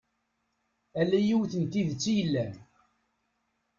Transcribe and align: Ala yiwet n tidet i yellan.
Ala 1.01 1.19
yiwet 1.27 1.53
n 1.61 1.63
tidet 1.71 2.03
i 2.13 2.13
yellan. 2.17 2.53